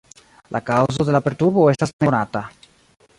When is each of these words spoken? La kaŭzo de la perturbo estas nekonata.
La 0.55 0.61
kaŭzo 0.69 1.05
de 1.09 1.13
la 1.15 1.21
perturbo 1.27 1.67
estas 1.73 1.93
nekonata. 1.97 2.43